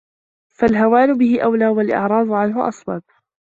فَالْهَوَانُ 0.55 1.17
بِهِ 1.17 1.43
أَوْلَى 1.43 1.67
وَالْإِعْرَاضُ 1.69 2.31
عَنْهُ 2.31 2.67
أَصْوَبُ 2.67 3.03